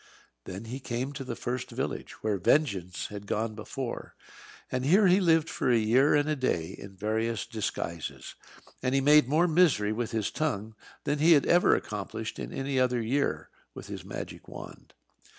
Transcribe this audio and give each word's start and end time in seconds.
Then 0.45 0.65
he 0.65 0.79
came 0.79 1.13
to 1.13 1.23
the 1.23 1.35
first 1.35 1.69
village, 1.69 2.23
where 2.23 2.39
Vengeance 2.39 3.09
had 3.09 3.27
gone 3.27 3.53
before, 3.53 4.15
and 4.71 4.83
here 4.83 5.05
he 5.05 5.19
lived 5.19 5.47
for 5.47 5.69
a 5.69 5.77
year 5.77 6.15
and 6.15 6.27
a 6.27 6.35
day 6.35 6.69
in 6.75 6.95
various 6.95 7.45
disguises; 7.45 8.33
and 8.81 8.95
he 8.95 8.99
made 9.01 9.29
more 9.29 9.47
misery 9.47 9.91
with 9.93 10.09
his 10.09 10.31
tongue 10.31 10.73
than 11.03 11.19
he 11.19 11.33
had 11.33 11.45
ever 11.45 11.75
accomplished 11.75 12.39
in 12.39 12.51
any 12.51 12.79
other 12.79 12.99
year 12.99 13.51
with 13.75 13.89
his 13.89 14.03
magic 14.03 14.47
wand. 14.47 14.95